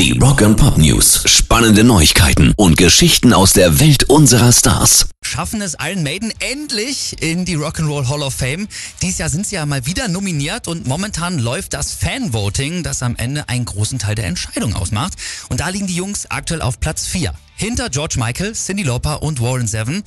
Die 0.00 0.18
Rock 0.18 0.40
and 0.40 0.56
Pop 0.56 0.78
News. 0.78 1.24
Spannende 1.26 1.84
Neuigkeiten 1.84 2.54
und 2.56 2.78
Geschichten 2.78 3.34
aus 3.34 3.52
der 3.52 3.80
Welt 3.80 4.04
unserer 4.04 4.50
Stars. 4.50 5.10
Schaffen 5.22 5.60
es 5.60 5.76
Iron 5.78 6.02
Maiden 6.02 6.32
endlich 6.40 7.22
in 7.22 7.44
die 7.44 7.58
Rock'n'Roll 7.58 8.08
Hall 8.08 8.22
of 8.22 8.32
Fame. 8.32 8.66
Dieses 9.02 9.18
Jahr 9.18 9.28
sind 9.28 9.46
sie 9.46 9.56
ja 9.56 9.66
mal 9.66 9.84
wieder 9.84 10.08
nominiert 10.08 10.68
und 10.68 10.86
momentan 10.86 11.38
läuft 11.38 11.74
das 11.74 11.92
Fanvoting, 11.92 12.82
das 12.82 13.02
am 13.02 13.14
Ende 13.16 13.46
einen 13.50 13.66
großen 13.66 13.98
Teil 13.98 14.14
der 14.14 14.24
Entscheidung 14.24 14.74
ausmacht. 14.74 15.12
Und 15.50 15.60
da 15.60 15.68
liegen 15.68 15.86
die 15.86 15.96
Jungs 15.96 16.30
aktuell 16.30 16.62
auf 16.62 16.80
Platz 16.80 17.06
4. 17.06 17.34
Hinter 17.56 17.90
George 17.90 18.14
Michael, 18.18 18.54
Cindy 18.54 18.84
Lauper 18.84 19.22
und 19.22 19.42
Warren 19.42 19.68
Zevon. 19.68 20.02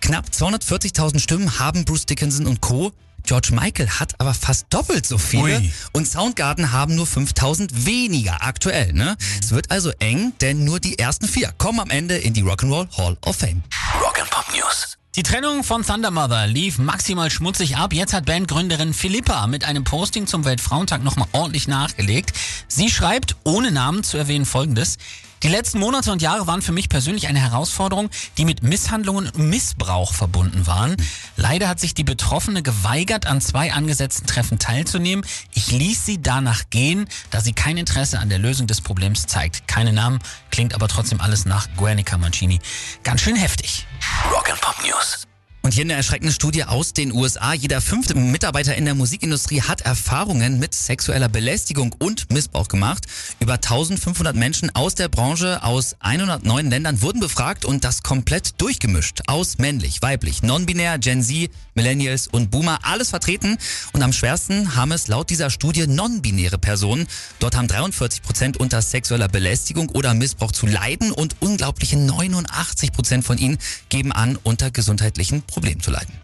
Knapp 0.00 0.30
240.000 0.36 1.20
Stimmen 1.20 1.60
haben 1.60 1.84
Bruce 1.84 2.06
Dickinson 2.06 2.48
und 2.48 2.60
Co. 2.60 2.90
George 3.28 3.50
Michael 3.52 3.90
hat 3.90 4.18
aber 4.18 4.32
fast 4.32 4.68
doppelt 4.70 5.04
so 5.04 5.18
viele 5.18 5.58
Ui. 5.58 5.72
und 5.92 6.08
Soundgarden 6.08 6.72
haben 6.72 6.94
nur 6.94 7.06
5000 7.06 7.84
weniger 7.84 8.42
aktuell. 8.42 8.94
Ne? 8.94 9.18
Es 9.38 9.50
wird 9.50 9.70
also 9.70 9.90
eng, 9.98 10.32
denn 10.40 10.64
nur 10.64 10.80
die 10.80 10.98
ersten 10.98 11.28
vier 11.28 11.52
kommen 11.58 11.78
am 11.78 11.90
Ende 11.90 12.16
in 12.16 12.32
die 12.32 12.42
Rock'n'Roll 12.42 12.88
Hall 12.96 13.18
of 13.26 13.36
Fame. 13.36 13.62
Rock 14.02 14.18
and 14.18 14.30
Pop 14.30 14.46
News. 14.54 14.96
Die 15.14 15.22
Trennung 15.22 15.62
von 15.62 15.84
Thunder 15.84 16.10
Mother 16.10 16.46
lief 16.46 16.78
maximal 16.78 17.30
schmutzig 17.30 17.76
ab. 17.76 17.92
Jetzt 17.92 18.14
hat 18.14 18.24
Bandgründerin 18.24 18.94
Philippa 18.94 19.46
mit 19.46 19.64
einem 19.64 19.84
Posting 19.84 20.26
zum 20.26 20.46
Weltfrauentag 20.46 21.04
nochmal 21.04 21.28
ordentlich 21.32 21.68
nachgelegt. 21.68 22.32
Sie 22.66 22.88
schreibt, 22.88 23.36
ohne 23.44 23.70
Namen 23.72 24.04
zu 24.04 24.16
erwähnen, 24.16 24.46
folgendes. 24.46 24.96
Die 25.42 25.48
letzten 25.48 25.78
Monate 25.78 26.10
und 26.10 26.20
Jahre 26.20 26.48
waren 26.48 26.62
für 26.62 26.72
mich 26.72 26.88
persönlich 26.88 27.28
eine 27.28 27.40
Herausforderung, 27.40 28.10
die 28.38 28.44
mit 28.44 28.62
Misshandlungen 28.62 29.26
und 29.26 29.38
Missbrauch 29.38 30.12
verbunden 30.12 30.66
waren. 30.66 30.96
Leider 31.36 31.68
hat 31.68 31.78
sich 31.78 31.94
die 31.94 32.02
Betroffene 32.02 32.62
geweigert, 32.62 33.26
an 33.26 33.40
zwei 33.40 33.72
angesetzten 33.72 34.26
Treffen 34.26 34.58
teilzunehmen. 34.58 35.24
Ich 35.54 35.70
ließ 35.70 36.04
sie 36.04 36.20
danach 36.20 36.70
gehen, 36.70 37.08
da 37.30 37.40
sie 37.40 37.52
kein 37.52 37.76
Interesse 37.76 38.18
an 38.18 38.28
der 38.28 38.38
Lösung 38.38 38.66
des 38.66 38.80
Problems 38.80 39.26
zeigt. 39.26 39.68
Keine 39.68 39.92
Namen, 39.92 40.18
klingt 40.50 40.74
aber 40.74 40.88
trotzdem 40.88 41.20
alles 41.20 41.44
nach 41.44 41.68
Guernica 41.76 42.18
Mancini. 42.18 42.58
Ganz 43.04 43.20
schön 43.20 43.36
heftig. 43.36 43.86
Rock 44.32 44.50
and 44.50 44.60
Pop 44.60 44.76
News. 44.84 45.28
Und 45.62 45.74
hier 45.74 45.84
eine 45.84 45.94
erschreckende 45.94 46.32
Studie 46.32 46.64
aus 46.64 46.94
den 46.94 47.12
USA. 47.12 47.52
Jeder 47.52 47.82
fünfte 47.82 48.14
Mitarbeiter 48.14 48.74
in 48.76 48.86
der 48.86 48.94
Musikindustrie 48.94 49.60
hat 49.60 49.82
Erfahrungen 49.82 50.58
mit 50.58 50.72
sexueller 50.72 51.28
Belästigung 51.28 51.94
und 51.98 52.32
Missbrauch 52.32 52.68
gemacht. 52.68 53.04
Über 53.38 53.54
1500 53.54 54.34
Menschen 54.34 54.74
aus 54.74 54.94
der 54.94 55.08
Branche 55.08 55.62
aus 55.62 55.96
109 55.98 56.70
Ländern 56.70 57.02
wurden 57.02 57.20
befragt 57.20 57.66
und 57.66 57.84
das 57.84 58.02
komplett 58.02 58.60
durchgemischt. 58.60 59.22
Aus 59.26 59.58
männlich, 59.58 60.00
weiblich, 60.00 60.42
non-binär, 60.42 60.98
Gen 60.98 61.22
Z, 61.22 61.50
Millennials 61.74 62.28
und 62.28 62.50
Boomer, 62.50 62.78
alles 62.84 63.10
vertreten. 63.10 63.58
Und 63.92 64.02
am 64.02 64.14
schwersten 64.14 64.74
haben 64.74 64.92
es 64.92 65.08
laut 65.08 65.28
dieser 65.28 65.50
Studie 65.50 65.86
non-binäre 65.86 66.58
Personen. 66.58 67.06
Dort 67.40 67.56
haben 67.56 67.68
43 67.68 68.22
Prozent 68.22 68.56
unter 68.56 68.80
sexueller 68.80 69.28
Belästigung 69.28 69.90
oder 69.90 70.14
Missbrauch 70.14 70.52
zu 70.52 70.66
leiden 70.66 71.12
und 71.12 71.36
unglaubliche 71.40 71.98
89 71.98 72.92
Prozent 72.92 73.24
von 73.24 73.36
ihnen 73.36 73.58
geben 73.90 74.12
an, 74.12 74.38
unter 74.44 74.70
gesundheitlichen 74.70 75.42
Problemen 75.42 75.57
zu 75.80 75.90
leiden. 75.90 76.18